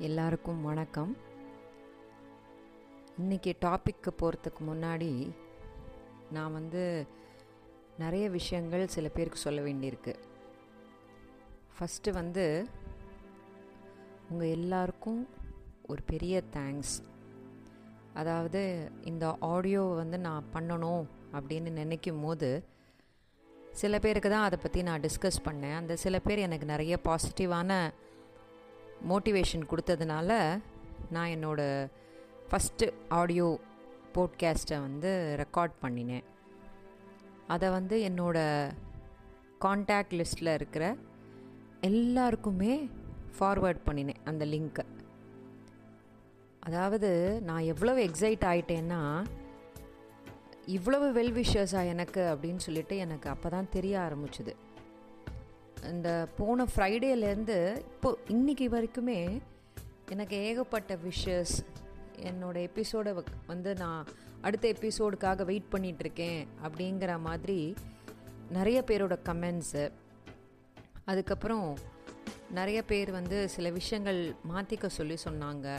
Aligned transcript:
எல்லாருக்கும் 0.00 0.62
வணக்கம். 0.62 1.16
இன்றைக்கி 3.22 3.52
டாப்பிக்கு 3.60 4.10
போகிறதுக்கு 4.20 4.60
முன்னாடி 4.60 5.30
நான் 6.30 6.52
வந்து 6.52 7.06
நிறைய 7.98 8.30
விஷயங்கள் 8.30 8.86
சில 8.86 9.08
பேருக்கு 9.08 9.38
சொல்ல 9.38 9.60
வேண்டியிருக்கு. 9.60 10.14
ஃபஸ்ட்டு 11.74 12.12
வந்து 12.12 12.66
உங்கள் 14.30 14.48
எல்லாருக்கும் 14.48 15.28
ஒரு 15.86 16.02
பெரிய 16.02 16.42
தேங்க்ஸ் 16.52 16.96
அதாவது 18.14 18.90
இந்த 19.02 19.36
ஆடியோ 19.40 19.82
வந்து 19.82 20.18
நான் 20.18 20.50
பண்ணணும் 20.52 21.06
அப்படின்னு 21.32 21.70
நினைக்கும் 21.70 22.22
போது 22.22 22.64
சில 23.72 23.98
பேருக்கு 23.98 24.30
தான் 24.30 24.44
அதை 24.44 24.58
பற்றி 24.62 24.82
நான் 24.82 25.00
டிஸ்கஸ் 25.00 25.44
பண்ணேன். 25.44 25.76
அந்த 25.76 25.96
சில 25.96 26.18
பேர் 26.18 26.38
எனக்கு 26.38 26.66
நிறைய 26.66 26.98
பாசிட்டிவான 27.04 27.92
மோட்டிவேஷன் 29.08 29.68
கொடுத்ததுனால 29.70 30.60
நான் 31.10 31.28
என்னோடய 31.28 31.88
ஃபஸ்ட்டு 32.50 32.92
ஆடியோ 33.08 33.58
போட்காஸ்ட்டை 34.14 34.80
வந்து 34.80 35.36
ரெக்கார்ட் 35.38 35.72
பண்ணினேன். 35.82 36.24
அதை 37.46 37.70
வந்து 37.70 37.98
என்னோடய 37.98 38.72
காண்டாக்ட் 39.58 40.14
லிஸ்ட்டில் 40.14 40.54
இருக்கிற 40.54 40.96
எல்லாருக்குமே 41.80 42.90
ஃபார்வேர்ட் 43.38 43.78
பண்ணினேன் 43.86 44.20
அந்த 44.24 44.44
லிங்க்கை 44.44 44.84
அதாவது 46.60 47.40
நான் 47.42 47.62
எவ்வளவு 47.62 48.00
எக்ஸைட் 48.02 48.44
ஆகிட்டேன்னா 48.44 49.26
இவ்வளவு 50.66 51.12
வெல்விஷர்ஸாக 51.12 51.86
எனக்கு 51.86 52.20
அப்படின்னு 52.20 52.56
சொல்லிட்டு 52.56 52.96
எனக்கு 52.96 53.28
அப்போ 53.30 53.48
தான் 53.48 53.68
தெரிய 53.70 53.98
ஆரம்பிச்சுது. 53.98 54.54
இந்த 55.82 56.28
போன 56.36 56.64
ஃப்ரைடேலேருந்து 56.64 57.76
இப்போ 57.76 58.16
இன்னைக்கு 58.28 58.68
வரைக்குமே 58.68 59.40
எனக்கு 60.08 60.36
ஏகப்பட்ட 60.36 60.96
விஷஸ் 60.96 61.64
என்னோடய 62.22 62.60
எபிசோடை 62.60 63.12
வந்து 63.46 63.74
நான் 63.74 64.06
அடுத்த 64.40 64.68
எபிசோடுக்காக 64.68 65.44
வெயிட் 65.44 65.72
பண்ணிகிட்ருக்கேன் 65.72 66.46
அப்படிங்கிற 66.64 67.20
மாதிரி 67.20 67.74
நிறைய 68.50 68.84
பேரோட 68.86 69.18
கமெண்ட்ஸு 69.24 69.92
அதுக்கப்புறம் 71.04 71.76
நிறைய 72.50 72.84
பேர் 72.84 73.10
வந்து 73.10 73.48
சில 73.48 73.70
விஷயங்கள் 73.70 74.34
மாற்றிக்க 74.50 74.86
சொல்லி 74.86 75.16
சொன்னாங்க. 75.24 75.78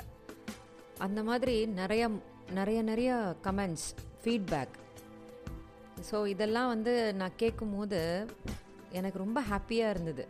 அந்த 0.97 1.23
மாதிரி 1.23 1.65
நிறைய 1.65 2.09
நிறைய 2.51 2.81
நிறைய 2.81 3.35
கமெண்ட்ஸ் 3.43 3.95
ஃபீட்பேக் 4.23 4.75
ஸோ 6.11 6.27
இதெல்லாம் 6.27 6.67
வந்து 6.67 7.13
நான் 7.13 7.31
கேட்கும்போது 7.35 8.27
எனக்கு 8.99 9.23
ரொம்ப 9.23 9.39
ஹாப்பியாக 9.51 9.93
இருந்தது. 9.95 10.23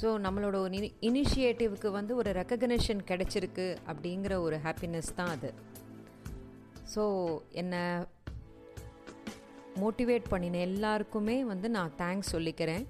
ஸோ 0.00 0.08
நம்மளோட 0.26 0.56
ஒரு 0.64 0.78
இனிஷியேட்டிவ்க்கு 1.08 1.88
வந்து 1.98 2.12
ஒரு 2.20 2.30
ரெக்கக்னிஷன் 2.40 3.02
கிடச்சிருக்கு 3.10 3.66
அப்படிங்கிற 3.90 4.34
ஒரு 4.46 4.56
ஹாப்பினஸ் 4.66 5.10
தான் 5.18 5.32
அது. 5.36 5.50
ஸோ 6.94 7.02
என்னை 7.62 7.82
மோட்டிவேட் 9.82 10.30
பண்ணின 10.32 10.60
எல்லாருக்குமே 10.68 11.36
வந்து 11.52 11.68
நான் 11.76 11.92
தேங்க்ஸ் 12.02 12.32
சொல்லிக்கிறேன். 12.36 12.84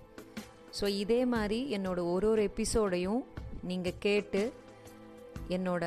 ஸோ 0.79 0.87
இதே 1.03 1.21
மாதிரி 1.35 1.59
என்னோட 1.77 2.01
ஒரு 2.15 2.27
ஒரு 2.33 2.43
எபிசோடையும் 2.51 3.23
நீங்கள் 3.71 4.01
கேட்டு 4.07 4.43
என்னோட 5.57 5.85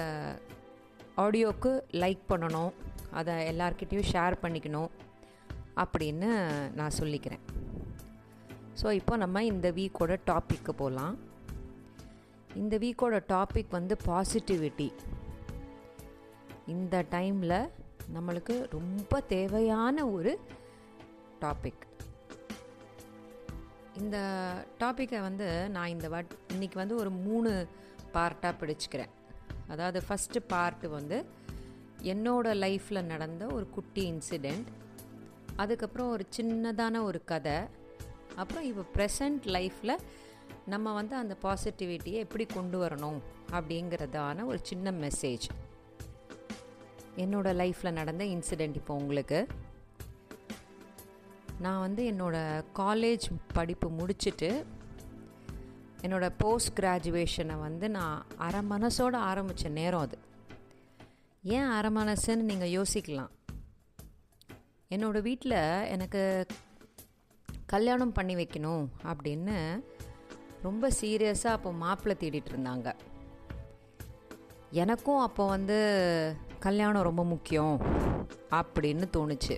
ஆடியோக்கு 1.24 1.72
லைக் 2.04 2.24
பண்ணணும். 2.32 2.72
அதை 3.20 3.34
எல்லார்கிட்டேயும் 3.52 4.10
ஷேர் 4.12 4.36
பண்ணிக்கணும் 4.44 4.92
அப்படின்னு 5.84 6.30
நான் 6.80 6.98
சொல்லிக்கிறேன். 7.02 7.44
ஸோ 8.82 8.92
இப்போ 8.92 9.18
நம்ம 9.18 9.44
இந்த 9.44 9.72
வீக்கோட 9.72 10.18
டாப்பிக்கு 10.26 10.72
போகலாம் 10.72 11.16
இந்த 12.56 12.78
வீக்கோட 12.78 13.24
டாபிக் 13.28 13.70
வந்து 13.70 13.98
பாசிட்டிவிட்டி 14.06 14.92
இந்த 16.66 17.06
டைமில் 17.12 17.58
நம்மளுக்கு 18.14 18.68
ரொம்ப 18.70 19.20
தேவையான 19.28 20.06
ஒரு 20.08 20.38
டாபிக் 21.42 21.84
இந்த 23.96 24.18
டாப்பிக்கை 24.80 25.22
வந்து 25.22 25.70
நான் 25.70 25.88
இந்த 25.88 26.10
வாட் 26.10 26.34
இன்றைக்கி 26.54 26.74
வந்து 26.74 26.96
ஒரு 26.96 27.10
மூணு 27.10 27.68
பார்ட்டாக 28.14 28.60
பிடிச்சிக்கிறேன் 28.60 29.12
அதாவது 29.68 30.02
ஃபஸ்ட்டு 30.08 30.40
பார்ட்டு 30.50 30.90
வந்து 30.90 31.18
என்னோடய 32.04 32.60
லைஃப்பில் 32.60 33.06
நடந்த 33.06 33.48
ஒரு 33.48 33.70
குட்டி 33.70 34.14
இன்சிடெண்ட் 34.14 34.70
அதுக்கப்புறம் 35.56 36.10
ஒரு 36.10 36.26
சின்னதான 36.38 37.04
ஒரு 37.04 37.24
கதை. 37.24 37.58
அப்புறம் 38.36 38.64
இப்போ 38.64 38.84
ப்ரெசண்ட் 38.96 39.44
லைஃப்பில் 39.56 39.96
நம்ம 40.66 40.94
வந்து 40.94 41.16
அந்த 41.16 41.36
பாசிட்டிவிட்டியை 41.42 42.20
எப்படி 42.26 42.46
கொண்டு 42.46 42.78
வரணும் 42.86 43.20
அப்படிங்கிறதான 43.52 44.46
ஒரு 44.46 44.60
சின்ன 44.62 44.92
மெசேஜ் 44.92 45.46
என்னோடய 47.24 47.60
லைஃப்பில் 47.62 47.98
நடந்த 48.00 48.24
இன்சிடெண்ட் 48.26 48.76
இப்போ 48.76 48.94
உங்களுக்கு. 48.94 49.48
நான் 51.60 51.80
வந்து 51.80 52.04
என்னோடய 52.12 52.64
காலேஜ் 52.80 53.26
படிப்பு 53.54 53.90
முடிச்சுட்டு 53.90 54.50
என்னோடய 56.02 56.36
போஸ்ட் 56.38 56.80
கிராஜுவேஷனை 56.80 57.60
வந்து 57.60 57.90
நான் 57.90 58.26
அரை 58.38 58.62
மனசோடு 58.70 59.18
ஆரம்பித்த 59.32 59.70
நேரம் 59.70 60.00
அது. 60.00 60.18
ஏன் 61.44 61.70
அரை 61.78 61.92
மனசுன்னு 61.96 62.50
நீங்கள் 62.52 62.74
யோசிக்கலாம். 62.80 63.32
என்னோடய 64.92 65.22
வீட்டில் 65.22 65.60
எனக்கு 65.96 66.48
கல்யாணம் 67.74 68.16
பண்ணி 68.18 68.34
வைக்கணும் 68.40 68.86
அப்படின்னு 69.12 69.58
ரொம்ப 70.66 70.90
சீரியஸாக 71.00 71.58
அப்போ 71.58 71.70
மாப்பிள்ளை 71.84 72.16
தேடிட்டு 72.22 72.52
இருந்தாங்க. 72.54 72.90
எனக்கும் 74.82 75.22
அப்போ 75.28 75.44
வந்து 75.56 75.78
கல்யாணம் 76.66 77.08
ரொம்ப 77.10 77.24
முக்கியம் 77.32 77.76
அப்படின்னு 78.60 79.08
தோணுச்சு. 79.16 79.56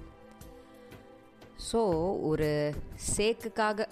ஸோ 1.68 1.82
ஒரு 2.30 2.50
சேக்குக்காக 3.12 3.88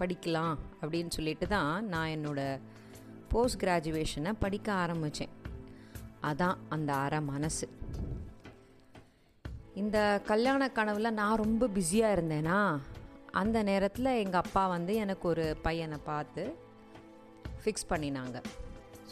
படிக்கலாம் 0.00 0.56
அப்படின்னு 0.80 1.10
சொல்லிட்டு 1.16 1.46
தான் 1.54 1.72
நான் 1.92 2.12
என்னோடய 2.16 2.60
போஸ்ட் 3.32 3.60
கிராஜுவேஷனை 3.62 4.32
படிக்க 4.44 4.68
ஆரம்பித்தேன் 4.82 5.34
அதான் 6.28 6.58
அந்த 6.74 6.90
அரை 7.04 7.20
மனசு. 7.32 7.66
இந்த 9.82 9.98
கல்யாண 10.30 10.62
கனவில் 10.78 11.16
நான் 11.18 11.40
ரொம்ப 11.44 11.66
பிஸியாக 11.74 12.14
இருந்தேனா 12.16 12.60
அந்த 13.32 13.62
நேரத்தில் 13.62 14.18
எங்கள் 14.22 14.40
அப்பா 14.44 14.66
வந்து 14.66 14.94
எனக்கு 14.94 15.28
ஒரு 15.28 15.56
பையனை 15.62 15.98
பார்த்து 16.04 16.56
ஃபிக்ஸ் 17.62 17.90
பண்ணினாங்க. 17.90 18.36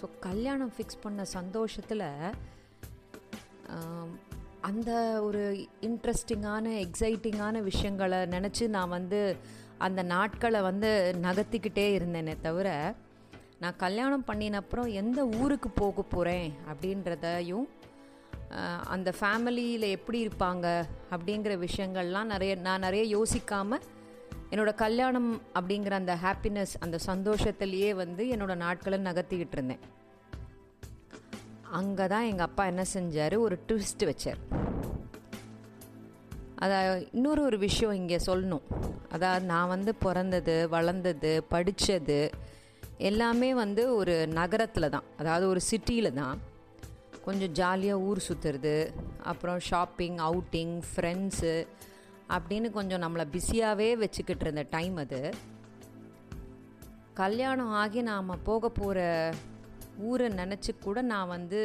ஸோ 0.00 0.04
கல்யாணம் 0.20 0.72
ஃபிக்ஸ் 0.76 1.02
பண்ண 1.02 1.24
சந்தோஷத்தில் 1.24 2.06
அந்த 4.60 5.20
ஒரு 5.22 5.68
இன்ட்ரெஸ்டிங்கான 5.82 6.66
எக்ஸைட்டிங்கான 6.84 7.62
விஷயங்களை 7.62 8.18
நினச்சி 8.18 8.68
நான் 8.68 8.88
வந்து 8.88 9.36
அந்த 9.78 10.02
நாட்களை 10.02 10.60
வந்து 10.60 11.14
நகர்த்திக்கிட்டே 11.22 11.86
இருந்தேனே 11.94 12.40
தவிர 12.40 12.94
நான் 13.60 13.76
கல்யாணம் 13.76 14.24
பண்ணினப்புறம் 14.24 14.92
எந்த 14.92 15.26
ஊருக்கு 15.26 15.68
போக 15.70 16.02
போகிறேன் 16.02 16.52
அப்படின்றதையும் 16.72 17.66
அந்த 18.82 19.12
ஃபேமிலியில் 19.20 19.86
எப்படி 19.88 20.26
இருப்பாங்க 20.26 20.86
அப்படிங்கிற 21.10 21.58
விஷயங்கள்லாம் 21.58 22.24
நிறைய 22.24 22.54
நான் 22.54 22.80
நிறைய 22.80 23.18
யோசிக்காமல் 23.18 23.84
என்னோடய 24.50 24.80
கல்யாணம் 24.84 25.30
அப்படிங்கிற 25.58 25.94
அந்த 26.02 26.14
ஹாப்பினஸ் 26.24 26.74
அந்த 26.84 26.96
சந்தோஷத்துலேயே 27.10 27.90
வந்து 28.02 28.24
என்னோடய 28.34 28.62
நாட்களை 28.64 28.98
நகர்த்திக்கிட்டு 29.08 29.56
இருந்தேன். 29.58 29.84
அங்கே 31.78 32.04
தான் 32.12 32.28
எங்கள் 32.30 32.46
அப்பா 32.48 32.64
என்ன 32.72 32.84
செஞ்சார்? 32.94 33.34
ஒரு 33.46 33.56
ட்விஸ்ட் 33.68 34.04
வச்சார். 34.10 34.40
அதை 36.64 36.76
இன்னொரு 37.16 37.40
ஒரு 37.42 37.58
விஷயம் 37.58 37.96
இங்கே 38.00 38.18
சொல்லணும். 38.26 38.66
அதாவது 39.14 39.44
நான் 39.52 39.72
வந்து 39.74 39.94
பிறந்தது 40.04 40.54
வளர்ந்தது 40.74 41.32
படித்தது 41.52 42.20
எல்லாமே 43.10 43.50
வந்து 43.54 43.82
ஒரு 43.94 44.14
நகரத்தில் 44.38 44.94
தான். 44.94 45.08
அதாவது 45.20 45.44
ஒரு 45.52 45.60
சிட்டியில் 45.70 46.18
தான். 46.20 46.36
கொஞ்சம் 47.26 47.52
ஜாலியாக 47.60 48.04
ஊர் 48.08 48.26
சுற்றுறது 48.28 48.76
அப்புறம் 49.30 49.58
ஷாப்பிங் 49.68 50.18
அவுட்டிங் 50.28 50.74
ஃப்ரெண்ட்ஸு 50.90 51.54
அப்படின்னு 52.28 52.70
கொஞ்சம் 52.70 53.02
நம்மளை 53.02 53.24
பிஸியாகவே 53.32 53.96
வச்சுக்கிட்டு 53.96 54.44
இருந்த 54.44 54.66
டைம் 54.70 54.96
அது. 54.96 55.34
கல்யாணம் 57.14 57.70
ஆகி 57.70 58.02
நாம் 58.02 58.42
போக 58.44 58.68
போகிற 58.68 59.34
ஊரை 59.98 60.28
நினச்சி 60.28 60.78
கூட 60.78 61.02
நான் 61.02 61.28
வந்து 61.28 61.60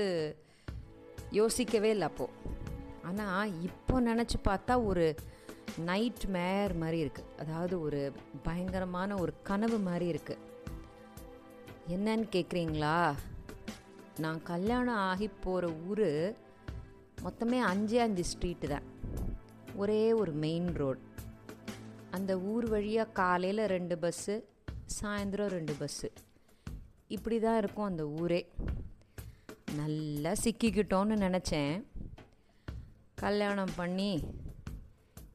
யோசிக்கவே 1.32 1.90
இல்லை 1.90 2.08
அப்போது 2.08 2.32
ஆனால் 3.04 3.62
இப்போ 3.62 4.02
நினச்சி 4.02 4.36
பார்த்தா 4.48 4.86
ஒரு 4.86 5.16
நைட் 5.78 6.26
மேர் 6.26 6.78
மாதிரி 6.78 7.06
இருக்குது 7.06 7.28
அதாவது 7.40 7.82
ஒரு 7.82 8.14
பயங்கரமான 8.44 9.18
ஒரு 9.18 9.34
கனவு 9.44 9.78
மாதிரி 9.80 10.08
இருக்குது 10.14 10.50
என்னன்னு 11.88 12.28
கேட்குறீங்களா 12.32 13.16
நான் 14.18 14.44
கல்யாணம் 14.44 14.96
ஆகி 14.96 15.28
போகிற 15.28 15.72
ஊர் 15.90 16.36
மொத்தமே 17.24 17.60
அஞ்சு 17.60 18.02
அஞ்சு 18.02 18.24
ஸ்ட்ரீட்டு 18.24 18.68
தான். 18.68 18.91
ஒரே 19.76 20.14
ஒரு 20.14 20.32
மெயின் 20.32 20.70
ரோடு 20.74 21.00
அந்த 22.12 22.40
ஊர் 22.40 22.66
வழியாக 22.70 23.12
காலையில் 23.12 23.66
ரெண்டு 23.66 23.96
பஸ்ஸு 23.96 24.44
சாயந்தரம் 25.00 25.54
ரெண்டு 25.58 25.74
பஸ்ஸு 25.74 26.10
இப்படி 27.08 27.40
தான் 27.40 27.58
இருக்கும் 27.58 27.86
அந்த 27.86 28.08
ஊரே. 28.08 28.52
நல்லா 29.76 30.32
சிக்கிக்கிட்டோன்னு 30.44 31.16
நினச்சேன். 31.28 31.84
கல்யாணம் 33.16 33.74
பண்ணி 33.76 34.24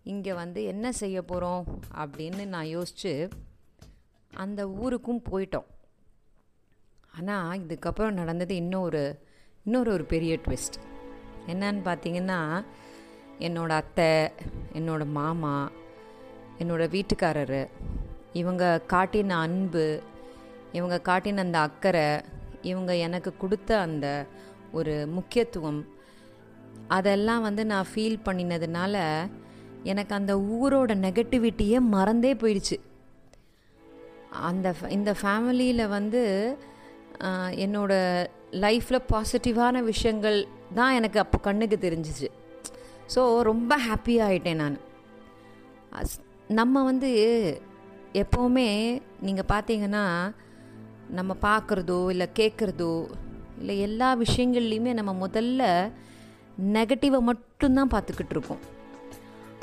இங்கே 0.03 0.33
வந்து 0.33 0.65
என்ன 0.65 0.93
செய்ய 0.93 1.23
போகிறோம் 1.23 1.81
அப்படின்னு 1.94 2.44
நான் 2.47 2.67
யோசித்து 2.67 3.29
அந்த 4.33 4.69
ஊருக்கும் 4.69 5.23
போயிட்டோம். 5.31 5.67
ஆனால் 7.19 7.61
இதுக்கப்புறம் 7.61 8.19
நடந்தது 8.21 8.56
இன்னொரு 8.56 9.21
இன்னொரு 9.65 9.93
ஒரு 9.93 10.05
பெரிய 10.05 10.37
ட்விஸ்ட் 10.37 10.79
என்னன்னு 11.47 11.83
பார்த்தீங்கன்னா 11.88 12.65
என்னோடய 13.38 13.83
அத்தை 13.83 14.11
என்னோடய 14.73 15.15
மாமா 15.19 15.56
என்னோடய 16.59 16.93
வீட்டுக்காரர் 16.97 17.61
இவங்க 18.33 18.65
காட்டின 18.93 19.37
அன்பு 19.47 20.03
இவங்க 20.73 20.97
காட்டின 21.09 21.44
அந்த 21.47 21.59
அக்கறை 21.59 22.09
இவங்க 22.62 22.93
எனக்கு 23.06 23.31
கொடுத்த 23.37 23.71
அந்த 23.81 24.06
ஒரு 24.73 24.94
முக்கியத்துவம் 25.09 25.81
அதெல்லாம் 26.88 27.43
வந்து 27.43 27.67
நான் 27.67 27.91
ஃபீல் 27.91 28.25
பண்ணினதுனால 28.25 28.97
எனக்கு 29.83 30.15
அந்த 30.15 30.33
ஊரோட 30.37 30.93
நெகட்டிவிட்டியே 31.06 31.79
மறந்தே 31.94 32.33
போயிடுச்சு. 32.35 32.77
அந்த 34.49 34.75
இந்த 34.88 35.15
ஃபேமிலியில் 35.21 35.85
வந்து 35.88 36.23
என்னோட 37.65 37.93
லைஃப்பில் 38.65 39.06
பாசிட்டிவான 39.12 39.83
விஷயங்கள் 39.83 40.38
தான் 40.75 40.93
எனக்கு 40.93 41.19
அப்போ 41.19 41.38
கண்ணுக்கு 41.38 41.79
தெரிஞ்சிச்சு. 41.87 42.29
ஸோ 43.14 43.23
ரொம்ப 43.49 43.73
ஹாப்பியாகிட்டேன் 43.88 44.61
நான். 44.62 44.79
நம்ம 46.58 46.82
வந்து 46.85 47.11
எப்போவுமே 48.23 48.69
நீங்கள் 49.26 49.50
பார்த்தீங்கன்னா 49.53 50.05
நம்ம 51.19 51.37
பார்க்குறதோ 51.43 51.99
இல்லை 52.12 52.26
கேட்குறதோ 52.38 52.93
இல்லை 53.61 53.75
எல்லா 53.87 54.08
விஷயங்கள்லையுமே 54.25 54.93
நம்ம 54.99 55.12
முதல்ல 55.26 55.62
நெகட்டிவை 56.76 57.20
மட்டும்தான் 57.31 57.93
பார்த்துக்கிட்டு 57.94 58.35
இருக்கோம். 58.37 58.62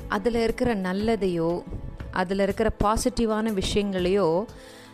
அதில் 0.08 0.40
இருக்கிற 0.46 0.70
நல்லதையோ 0.88 1.52
அதில் 2.22 2.44
இருக்கிற 2.46 2.70
பாசிட்டிவான 2.84 3.54
விஷயங்களையோ 3.62 4.28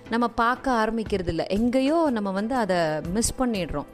நம்ம 0.09 0.25
பார்க்க 0.43 0.75
ஆரம்பிக்கிறது 0.81 1.31
இல்லை 1.33 1.45
எங்கேயோ 1.57 1.97
நம்ம 2.17 2.29
வந்து 2.31 2.55
அதை 2.63 2.77
மிஸ் 3.15 3.39
பண்ணிடுறோம். 3.39 3.89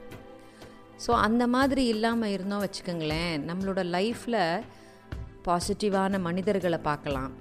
ஸோ 1.03 1.11
அந்த 1.25 1.43
மாதிரி 1.55 1.83
இல்லாமல் 1.93 2.33
இருந்தோம் 2.35 2.63
வச்சுக்கோங்களேன். 2.65 3.33
நம்மளோட 3.49 3.81
லைஃப்பில் 3.95 4.41
பாசிட்டிவான 5.47 6.19
மனிதர்களை 6.27 6.79
பார்க்கலாம். 6.89 7.33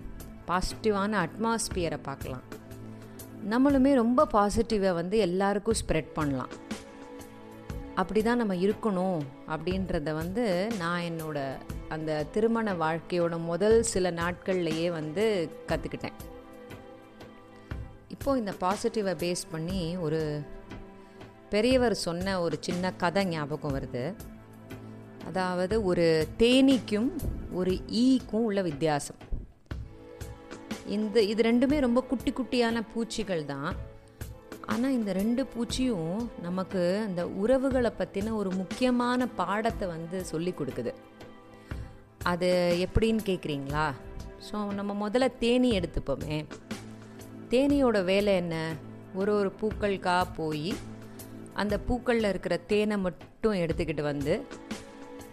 பாசிட்டிவான 0.48 1.12
அட்மாஸ்பியரை 1.26 1.98
பார்க்கலாம். 2.08 2.44
நம்மளுமே 3.52 3.92
ரொம்ப 4.02 4.26
பாசிட்டிவை 4.36 4.90
வந்து 5.00 5.16
எல்லாருக்கும் 5.28 5.78
ஸ்ப்ரெட் 5.80 6.10
பண்ணலாம். 6.18 6.52
அப்படி 8.00 8.20
தான் 8.26 8.40
நம்ம 8.42 8.54
இருக்கணும் 8.64 9.20
அப்படின்றத 9.54 10.12
வந்து 10.20 10.44
நான் 10.82 11.06
என்னோட 11.10 11.38
அந்த 11.94 12.10
திருமண 12.34 12.68
வாழ்க்கையோட 12.84 13.34
முதல் 13.50 13.78
சில 13.92 14.10
நாட்கள்லையே 14.20 14.88
வந்து 14.98 15.24
கற்றுக்கிட்டேன் 15.70 16.16
இப்போது 18.14 18.40
இந்த 18.40 18.52
பாசிட்டிவை 18.64 19.14
பேஸ் 19.22 19.44
பண்ணி 19.52 19.80
ஒரு 20.06 20.20
பெரியவர் 21.54 21.96
சொன்ன 22.06 22.36
ஒரு 22.44 22.56
சின்ன 22.66 22.92
கதை 23.02 23.22
ஞாபகம் 23.32 23.74
வருது. 23.76 24.04
அதாவது 25.28 25.74
ஒரு 25.90 26.06
தேனீக்கும் 26.42 27.10
ஒரு 27.58 27.72
ஈக்கும் 28.04 28.46
உள்ள 28.48 28.60
வித்தியாசம். 28.68 29.20
இந்த 30.96 31.16
இது 31.32 31.40
ரெண்டுமே 31.48 31.76
ரொம்ப 31.84 32.00
குட்டி 32.10 32.30
குட்டியான 32.38 32.82
பூச்சிகள் 32.92 33.44
தான். 33.52 33.70
ஆனால் 34.72 34.94
இந்த 34.96 35.10
ரெண்டு 35.18 35.42
பூச்சியும் 35.52 36.18
நமக்கு 36.46 36.82
அந்த 37.06 37.22
உறவுகளை 37.42 37.90
பற்றின 38.00 38.32
ஒரு 38.40 38.50
முக்கியமான 38.60 39.26
பாடத்தை 39.40 39.86
வந்து 39.94 40.18
சொல்லி 40.32 40.54
கொடுக்குது. 40.60 40.92
அது 42.32 42.50
எப்படின்னு 42.86 43.22
கேட்குறீங்களா 43.30 43.86
ஸோ 44.48 44.56
நம்ம 44.78 44.92
முதல்ல 45.04 45.26
தேனி 45.42 45.70
எடுத்துப்போமே. 45.78 46.38
தேனியோட 47.52 47.98
வேலை 48.10 48.32
என்ன? 48.42 48.56
ஒரு 49.20 49.32
ஒரு 49.40 49.50
பூக்களுக்காக 49.60 50.24
போய் 50.40 50.68
அந்த 51.54 51.74
பூக்களில் 51.80 52.28
இருக்கிற 52.28 52.56
தேனை 52.56 52.96
மட்டும் 52.98 53.52
எடுத்துக்கிட்டு 53.52 54.02
வந்து 54.02 54.34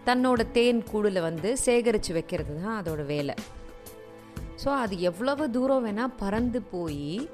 தன்னோட 0.06 0.42
தேன் 0.52 0.84
கூடில் 0.84 1.20
வந்து 1.22 1.58
சேகரித்து 1.58 2.14
வைக்கிறது 2.14 2.54
தான் 2.62 2.78
அதோட 2.82 3.06
வேலை. 3.06 3.36
ஸோ 4.64 4.70
அது 4.84 4.96
எவ்வளவு 5.00 5.50
தூரம் 5.50 5.86
வேணால் 5.86 6.18
பறந்து 6.18 6.62
போய் 6.62 7.30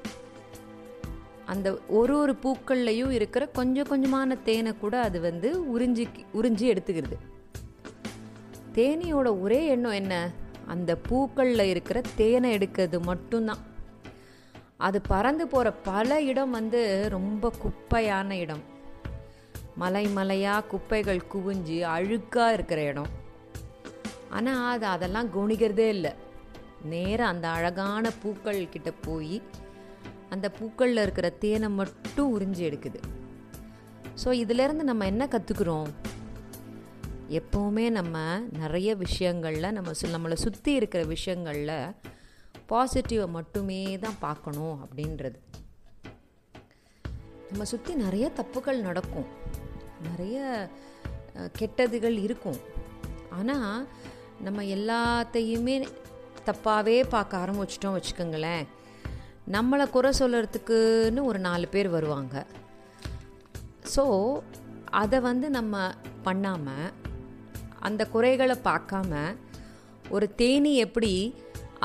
அந்த 1.46 1.68
ஒரு 1.98 2.14
ஒரு 2.18 2.34
பூக்கள்லையும் 2.42 3.10
இருக்கிற 3.10 3.46
கொஞ்சம் 3.58 3.90
கொஞ்சமான 3.90 4.36
தேனை 4.42 4.72
கூட 4.76 5.00
அது 5.00 5.20
வந்து 5.20 5.50
உறிஞ்சி 5.74 6.04
உறிஞ்சி 6.34 6.66
எடுத்துக்கிறது. 6.72 7.18
தேனியோட 8.74 9.28
ஒரே 9.40 9.60
எண்ணம் 9.66 9.92
என்ன? 9.92 10.14
அந்த 10.66 10.90
பூக்களில் 11.08 11.70
இருக்கிற 11.74 11.98
தேனை 12.14 12.48
எடுக்கிறது 12.58 12.98
மட்டும்தான். 13.02 13.62
அது 14.76 14.98
பறந்து 15.12 15.46
போகிற 15.46 15.72
பல 15.72 16.20
இடம் 16.22 16.50
வந்து 16.50 16.80
ரொம்ப 17.10 17.52
குப்பையான 17.62 18.30
இடம். 18.44 18.64
மலை 19.82 20.04
மலையாக 20.16 20.66
குப்பைகள் 20.72 21.20
குவிஞ்சு 21.32 21.78
அழுக்காக 21.94 22.54
இருக்கிற 22.56 22.80
இடம். 22.90 23.10
ஆனால் 24.36 24.64
அது 24.72 24.86
அதெல்லாம் 24.94 25.30
கவனிக்கிறதே 25.36 25.86
இல்லை. 25.96 26.12
நேராக 26.92 27.32
அந்த 27.32 27.46
அழகான 27.56 28.10
பூக்கள் 28.22 28.60
கிட்ட 28.74 28.90
போய் 29.06 29.36
அந்த 30.34 30.46
பூக்களில் 30.58 31.02
இருக்கிற 31.04 31.28
தேனை 31.44 31.68
மட்டும் 31.80 32.32
உறிஞ்சி 32.34 32.62
எடுக்குது. 32.68 33.00
ஸோ 34.22 34.28
இதிலேருந்து 34.42 34.84
நம்ம 34.90 35.06
என்ன 35.12 35.24
கற்றுக்குறோம் 35.34 35.88
எப்போவுமே 37.38 37.86
நம்ம 37.98 38.16
நிறைய 38.60 38.90
விஷயங்களில் 39.04 39.74
நம்ம 39.78 39.90
சு 40.00 40.06
நம்மளை 40.14 40.36
சுற்றி 40.44 40.72
இருக்கிற 40.80 41.02
விஷயங்களில் 41.14 41.76
பாசிட்டிவை 42.70 43.26
மட்டுமே 43.38 43.80
தான் 44.04 44.18
பார்க்கணும் 44.26 44.76
அப்படின்றது. 44.84 45.38
நம்ம 47.50 47.64
சுற்றி 47.72 47.92
நிறைய 48.04 48.26
தப்புகள் 48.38 48.86
நடக்கும். 48.88 49.28
நிறைய 50.06 50.38
கெட்டதுகள் 51.58 52.16
இருக்கும். 52.26 52.60
ஆனால் 53.38 53.80
நம்ம 54.46 54.62
எல்லாத்தையுமே 54.76 55.74
தப்பாகவே 56.48 56.96
பார்க்க 57.14 57.42
ஆரம்பிச்சிட்டோம் 57.42 57.96
வச்சுக்கோங்களேன். 57.96 58.64
நம்மளை 59.56 59.84
குறை 59.90 60.10
சொல்கிறதுக்குன்னு 60.20 61.20
ஒரு 61.30 61.38
நாலு 61.48 61.66
பேர் 61.74 61.88
வருவாங்க. 61.96 62.36
ஸோ 63.94 64.04
அதை 65.02 65.18
வந்து 65.28 65.46
நம்ம 65.58 65.76
பண்ணாமல் 66.26 66.88
அந்த 67.88 68.02
குறைகளை 68.14 68.56
பார்க்காம 68.70 69.12
ஒரு 70.16 70.26
தேனி 70.40 70.72
எப்படி 70.86 71.12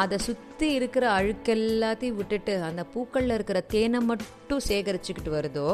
அதை 0.01 0.17
சுற்றி 0.27 0.67
இருக்கிற 0.77 1.05
அழுக்கெல்லாத்தையும் 1.17 2.19
விட்டுட்டு 2.19 2.53
அந்த 2.69 2.83
பூக்களில் 2.93 3.35
இருக்கிற 3.37 3.59
தேனை 3.73 3.99
மட்டும் 4.11 4.63
சேகரிச்சுக்கிட்டு 4.69 5.31
வருதோ 5.35 5.69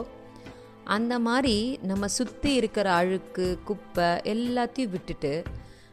அந்த 0.95 1.13
மாதிரி 1.27 1.55
நம்ம 1.89 2.07
சுற்றி 2.17 2.51
இருக்கிற 2.59 2.87
அழுக்கு 2.99 3.45
குப்பை 3.65 4.07
எல்லாத்தையும் 4.33 4.93
விட்டுட்டு 4.95 5.33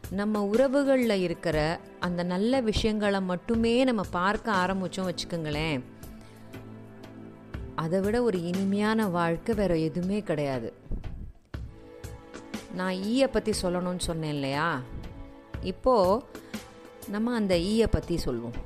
நம்ம 0.09 0.41
உறவுகளில் 0.43 1.23
இருக்கிற 1.25 1.57
அந்த 1.99 2.21
நல்ல 2.33 2.61
விஷயங்களை 2.61 3.19
மட்டுமே 3.31 3.73
நம்ம 3.83 4.03
பார்க்க 4.19 4.51
ஆரம்பித்தோம் 4.63 5.09
வச்சுக்கோங்களேன். 5.09 5.81
அதை 7.75 7.99
விட 7.99 8.17
ஒரு 8.27 8.37
இனிமையான 8.51 9.07
வாழ்க்கை 9.17 9.55
வேறு 9.55 9.75
எதுவுமே 9.87 10.19
கிடையாது. 10.29 10.69
நான் 12.79 13.01
ஈயை 13.09 13.27
பற்றி 13.31 13.53
சொல்லணும்னு 13.61 14.07
சொன்னேன் 14.09 14.35
இல்லையா? 14.37 14.69
இப்போது 15.73 16.23
நம்ம 17.09 17.35
அந்த 17.35 17.55
ஈயை 17.69 17.87
பற்றி 17.91 18.17
சொல்லுவோம் 18.17 18.57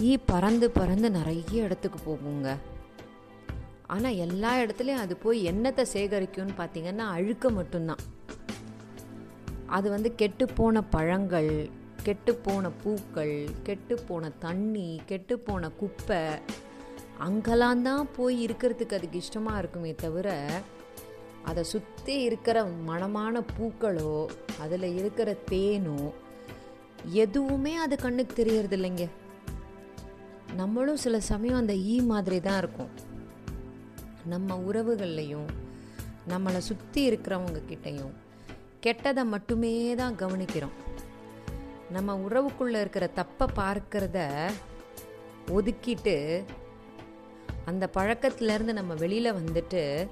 ஈ 0.00 0.12
பறந்து 0.30 0.66
பறந்து 0.76 1.08
நிறைய 1.10 1.66
இடத்துக்கு 1.66 1.98
போகுங்க. 2.06 2.50
ஆனால் 3.86 4.16
எல்லா 4.16 4.62
இடத்துலையும் 4.62 5.04
அது 5.04 5.16
போய் 5.16 5.46
என்னத்தை 5.50 5.84
சேகரிக்கும்னு 5.94 6.54
பார்த்தீங்கன்னா 6.58 7.06
அழுக்க 7.16 7.50
மட்டும்தான். 7.50 8.02
அது 9.66 9.90
வந்து 9.90 10.14
கெட்டுப்போன 10.16 10.82
பழங்கள் 10.90 11.68
கெட்டுப்போன 12.06 12.70
பூக்கள் 12.82 13.48
கெட்டுப்போன 13.68 14.30
தண்ணி 14.38 15.00
கெட்டுப்போன 15.10 15.70
குப்பை 15.80 16.38
அங்கெல்லாம் 17.18 17.82
தான் 17.82 18.08
போய் 18.16 18.42
இருக்கிறதுக்கு 18.42 18.96
அதுக்கு 18.98 19.18
இஷ்டமாக 19.18 19.58
இருக்குமே 19.58 19.92
தவிர 19.94 20.28
அதை 21.46 21.64
சுற்றி 21.64 22.22
இருக்கிற 22.22 22.64
மனமான 22.64 23.44
பூக்களோ 23.58 24.28
அதில் 24.60 24.88
இருக்கிற 24.98 25.36
தேனோ 25.50 26.12
எதுவுமே 27.04 27.76
அது 27.76 27.96
கண்ணுக்கு 27.96 28.34
தெரியறது 28.34 28.76
இல்லைங்க 28.76 29.06
நம்மளும் 30.54 30.96
சில 30.96 31.20
சமயம் 31.20 31.56
அந்த 31.56 31.74
ஈ 31.74 32.00
மாதிரி 32.00 32.40
தான் 32.40 32.58
இருக்கும். 32.58 33.11
நம்ம 34.26 34.62
உறவுகள்லையும் 34.66 35.48
நம்மளை 36.28 36.58
சுற்றி 36.58 37.10
இருக்கிறவங்க 37.10 37.60
கிட்டையும் 37.68 38.12
கெட்டதை 38.82 39.24
மட்டுமே 39.24 39.94
தான் 39.94 40.14
கவனிக்கிறோம். 40.14 40.76
நம்ம 41.90 42.16
உறவுக்குள்ளே 42.16 42.80
இருக்கிற 42.80 43.10
தப்பை 43.16 43.46
பார்க்கிறத 43.56 44.50
ஒதுக்கிட்டு 45.46 46.44
அந்த 47.64 47.90
பழக்கத்திலேருந்து 47.94 48.72
நம்ம 48.72 48.94
வெளியில் 48.94 49.34
வந்துட்டு 49.34 50.08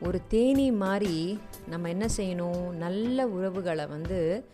ஒரு 0.00 0.20
தேனி 0.28 0.70
மாதிரி 0.70 1.40
நம்ம 1.66 1.88
என்ன 1.88 2.06
செய்யணும்? 2.16 2.70
நல்ல 2.70 3.26
உறவுகளை 3.26 3.86
வந்து 3.86 4.44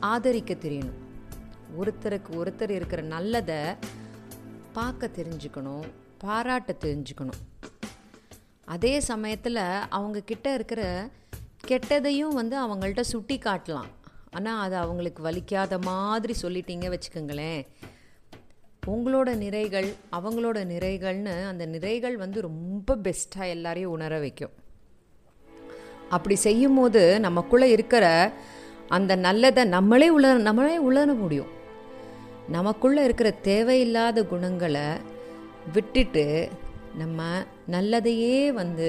ஆதரிக்க 0.00 0.54
தெரியணும். 0.54 1.02
ஒருத்தருக்கு 1.80 2.30
ஒருத்தர் 2.30 2.70
இருக்கிற 2.70 3.02
நல்லதை 3.02 3.60
பார்க்க 4.72 5.10
தெரிஞ்சுக்கணும். 5.16 5.86
பாராட்ட 6.18 6.74
தெரிஞ்சுக்கணும். 6.84 7.42
அதே 8.64 9.00
சமயத்தில் 9.00 9.60
அவங்கக்கிட்ட 9.90 10.54
இருக்கிற 10.54 11.08
கெட்டதையும் 11.66 12.36
வந்து 12.40 12.56
அவங்கள்ட்ட 12.64 13.00
சுட்டி 13.00 13.38
காட்டலாம். 13.38 13.90
ஆனால் 14.30 14.60
அது 14.60 14.76
அவங்களுக்கு 14.76 15.20
வலிக்காத 15.22 15.80
மாதிரி 15.80 16.34
சொல்லிட்டீங்க 16.42 16.86
வச்சுக்கோங்களேன். 16.94 17.62
உங்களோட 18.86 19.30
நிறைகள் 19.44 19.88
அவங்களோட 20.12 20.58
நிறைகள்னு 20.72 21.46
அந்த 21.46 21.66
நிறைகள் 21.66 22.14
வந்து 22.14 22.40
ரொம்ப 22.40 22.96
பெஸ்ட்டாக 22.96 23.48
எல்லாரையும் 23.48 23.90
உணர 23.90 24.18
வைக்கும். 24.18 24.54
அப்படி 26.08 26.34
செய்யும்போது 26.34 27.20
நமக்குள்ளே 27.20 27.68
இருக்கிற 27.70 28.32
அந்த 28.88 29.12
நல்லதை 29.16 29.64
நம்மளே 29.64 30.08
உணர 30.10 30.38
நம்மளே 30.38 30.78
உணர 30.78 31.14
முடியும். 31.14 31.52
நமக்குள்ளே 32.48 33.04
இருக்கிற 33.04 33.30
தேவையில்லாத 33.30 34.24
குணங்களை 34.24 34.86
விட்டுட்டு 35.74 36.24
நம்ம 37.00 37.20
நல்லதையே 37.74 38.38
வந்து 38.60 38.88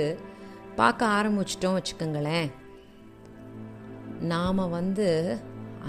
பார்க்க 0.80 1.14
ஆரம்பிச்சிட்டோம் 1.18 1.78
வச்சுக்கோங்களேன். 1.78 2.50
நாம் 4.34 4.72
வந்து 4.78 5.08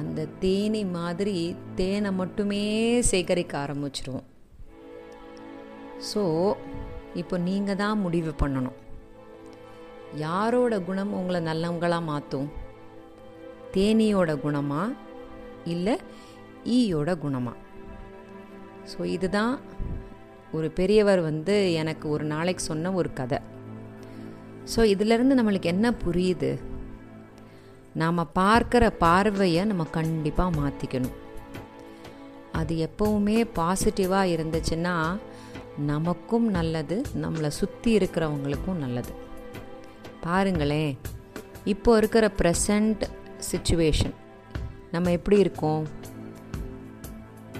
அந்த 0.01 0.27
தேனி 0.43 0.83
மாதிரி 0.97 1.37
தேனை 1.75 2.11
மட்டுமே 2.21 2.65
சேகரிக்க 3.11 3.55
ஆரம்பிச்சிருவோம். 3.65 4.27
ஸோ 6.11 6.23
இப்போ 7.15 7.37
நீங்கள் 7.49 7.81
தான் 7.83 8.03
முடிவு 8.05 8.33
பண்ணணும். 8.43 8.79
யாரோட 10.27 10.75
குணம் 10.89 11.13
உங்களை 11.13 11.41
நல்லவங்களாக 11.51 12.09
மாற்றும் 12.13 12.49
தேனியோட 13.77 14.33
குணமா? 14.45 14.83
இல்லை 15.73 15.97
ஈயோட 16.77 17.11
குணமா? 17.25 17.55
ஸோ 18.93 19.01
இதுதான் 19.17 19.55
ஒரு 20.53 20.71
பெரியவர் 20.71 21.21
வந்து 21.21 21.73
எனக்கு 21.73 22.09
ஒரு 22.09 22.25
நாளைக்கு 22.25 22.63
சொன்ன 22.65 22.93
ஒரு 22.93 23.13
கதை. 23.13 23.39
ஸோ 24.73 24.85
இதிலிருந்து 24.85 25.37
நம்மளுக்கு 25.39 25.71
என்ன 25.75 25.95
புரியுது? 26.05 26.51
நாம் 27.95 28.31
பார்க்குற 28.35 28.85
பார்வையை 28.99 29.65
நம்ம 29.65 29.85
கண்டிப்பாக 29.85 30.57
மாற்றிக்கணும் 30.61 31.17
அது 32.53 32.75
எப்போவுமே 32.87 33.39
பாசிட்டிவாக 33.59 34.33
இருந்துச்சுன்னா 34.35 34.95
நமக்கும் 35.91 36.47
நல்லது 36.51 36.97
நம்மளை 37.23 37.51
சுற்றி 37.61 37.97
இருக்கிறவங்களுக்கும் 37.97 38.83
நல்லது. 38.85 39.13
பாருங்களேன் 40.21 40.99
இப்போ 41.65 41.97
இருக்கிற 41.97 42.31
ப்ரெசண்ட் 42.41 43.03
சுச்சுவேஷன் 43.51 44.15
நம்ம 44.91 45.11
எப்படி 45.11 45.39
இருக்கோம்? 45.39 45.85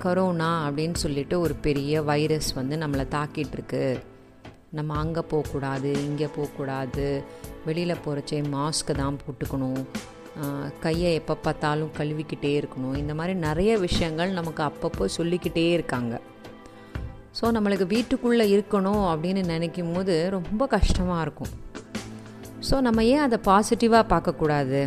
கரோனா 0.05 0.51
அப்படின்னு 0.67 0.99
சொல்லிட்டு 1.05 1.35
ஒரு 1.45 1.55
பெரிய 1.67 2.03
வைரஸ் 2.11 2.51
வந்து 2.61 2.77
நம்மளை 2.83 3.05
தாக்கிட்டுருக்கு. 3.17 3.83
நம்ம 4.79 4.97
அங்கே 5.03 5.23
போகக்கூடாது 5.33 5.91
இங்கே 6.07 6.29
போகக்கூடாது 6.37 7.07
வெளியில் 7.69 8.03
போகிறச்சே 8.05 8.39
மாஸ்க்கு 8.55 8.95
தான் 9.03 9.19
போட்டுக்கணும். 9.23 9.83
கையை 10.85 11.11
எப்போ 11.21 11.35
பார்த்தாலும் 11.45 11.95
கழுவிக்கிட்டே 11.99 12.51
இருக்கணும். 12.61 12.97
இந்த 13.03 13.13
மாதிரி 13.19 13.35
நிறைய 13.47 13.73
விஷயங்கள் 13.87 14.37
நமக்கு 14.39 14.63
அப்பப்போ 14.69 15.07
சொல்லிக்கிட்டே 15.19 15.65
இருக்காங்க. 15.77 16.15
ஸோ 17.39 17.47
நம்மளுக்கு 17.57 17.87
வீட்டுக்குள்ளே 17.95 18.47
இருக்கணும் 18.57 19.05
அப்படின்னு 19.13 19.43
நினைக்கும் 19.55 19.93
போது 19.95 20.15
ரொம்ப 20.37 20.63
கஷ்டமாக 20.77 21.25
இருக்கும். 21.27 21.53
ஸோ 22.69 22.77
நம்ம 22.87 23.01
ஏன் 23.15 23.25
அதை 23.27 23.39
பாசிட்டிவாக 23.51 24.11
பார்க்கக்கூடாது? 24.15 24.81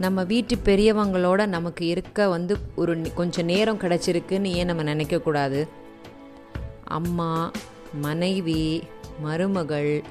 நம்ம 0.00 0.24
வீட்டு 0.24 0.56
பெரியவங்களோட 0.64 1.46
நமக்கு 1.46 1.86
இருக்க 1.86 2.28
வந்து 2.28 2.56
ஒரு 2.76 3.12
கொஞ்சம் 3.14 3.44
நேரம் 3.44 3.78
கிடச்சிருக்குன்னு 3.78 4.44
ஏன் 4.44 4.66
நம்ம 4.66 4.82
நினைக்கக்கூடாது 4.82 5.68
அம்மா 6.84 7.50
மனைவி 8.00 8.82
மருமகள் 9.20 10.02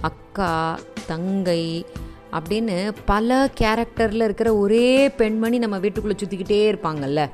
அக்கா 0.00 0.78
தங்கை 1.06 1.86
அப்படின்னு 2.32 2.92
பல 3.04 3.50
கேரக்டரில் 3.60 4.24
இருக்கிற 4.24 4.56
ஒரே 4.56 5.10
பெண்மணி 5.10 5.58
நம்ம 5.58 5.78
வீட்டுக்குள்ளே 5.78 6.16
சுற்றிக்கிட்டே 6.18 6.74
இருப்பாங்கல்ல. 6.74 7.30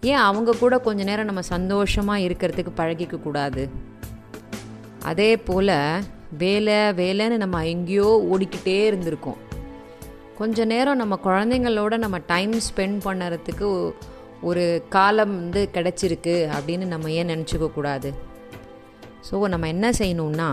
ஏன் 0.00 0.24
அவங்க 0.28 0.52
கூட 0.52 0.78
கொஞ்ச 0.78 1.04
நேரம் 1.04 1.24
நம்ம 1.24 1.42
சந்தோஷமாக 1.42 2.20
இருக்கிறதுக்கு 2.20 2.70
பழகிக்க 2.74 3.16
கூடாது? 3.16 3.68
அதே 5.02 5.36
போல் 5.36 6.02
வேலை 6.38 6.74
வேலைன்னு 6.74 7.36
நம்ம 7.36 7.66
எங்கேயோ 7.66 8.26
ஓடிக்கிட்டே 8.32 8.78
இருந்திருக்கோம். 8.90 9.44
கொஞ்ச 10.38 10.64
நேரம் 10.72 11.00
நம்ம 11.00 11.14
குழந்தைங்களோட 11.26 11.94
நம்ம 12.04 12.16
டைம் 12.32 12.54
ஸ்பெண்ட் 12.66 12.98
பண்ணுறதுக்கு 13.06 13.68
ஒரு 14.48 14.64
காலம் 14.94 15.34
வந்து 15.40 15.60
கிடச்சிருக்கு 15.74 16.34
அப்படின்னு 16.56 16.86
நம்ம 16.92 17.10
ஏன் 17.18 17.30
நினச்சிக்க 17.32 17.68
கூடாது? 17.76 18.10
ஸோ 19.28 19.48
நம்ம 19.52 19.68
என்ன 19.74 19.86
செய்யணும்னா 20.00 20.48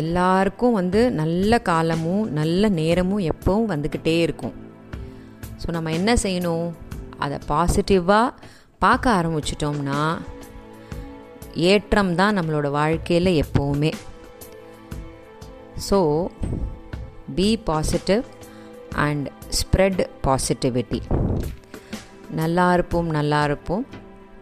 எல்லாருக்கும் 0.00 0.78
வந்து 0.78 1.00
நல்ல 1.20 1.58
காலமும் 1.70 2.24
நல்ல 2.38 2.68
நேரமும் 2.80 3.26
எப்பவும் 3.32 3.70
வந்துக்கிட்டே 3.72 4.16
இருக்கும். 4.26 4.56
ஸோ 5.62 5.68
நம்ம 5.76 5.92
என்ன 5.98 6.10
செய்யணும்? 6.24 6.66
அதை 7.24 7.36
பாசிட்டிவாக 7.50 8.34
பார்க்க 8.84 9.16
ஆரம்பிச்சிட்டோம்னா 9.18 10.00
ஏற்றம் 11.70 12.14
தான் 12.14 12.36
நம்மளோட 12.38 12.70
வாழ்க்கையில் 12.80 13.30
எப்போவுமே. 13.44 13.92
So 15.88 16.00
be 17.34 17.56
positive 17.56 18.22
and 18.94 19.30
spread 19.58 20.06
positivity 20.24 21.00
நல்லா 22.30 22.72
இருப்போம் 22.72 23.10
நல்லா 23.10 23.44
இருப்போம். 23.44 23.86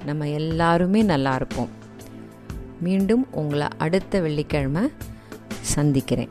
நம்ம 0.05 0.29
எல்லாருமே 0.29 1.03
நல்லா 1.03 1.35
இருப்போம். 1.35 1.69
மீண்டும் 2.81 3.27
உங்களை 3.33 3.69
அடுத்த 3.79 4.21
வெள்ளிக்கிழமை 4.21 4.93
சந்திக்கிறேன். 5.61 6.31